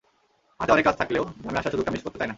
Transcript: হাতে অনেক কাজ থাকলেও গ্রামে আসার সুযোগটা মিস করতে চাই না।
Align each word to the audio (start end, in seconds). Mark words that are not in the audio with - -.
হাতে 0.59 0.71
অনেক 0.71 0.85
কাজ 0.85 0.95
থাকলেও 0.97 1.23
গ্রামে 1.41 1.59
আসার 1.59 1.71
সুযোগটা 1.71 1.91
মিস 1.91 2.03
করতে 2.03 2.17
চাই 2.17 2.21
না। 2.21 2.29